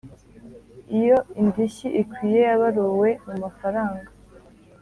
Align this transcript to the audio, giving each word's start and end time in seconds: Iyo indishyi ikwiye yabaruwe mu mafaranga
Iyo 0.99 1.17
indishyi 1.41 1.87
ikwiye 2.01 2.39
yabaruwe 2.49 3.09
mu 3.25 3.35
mafaranga 3.43 4.09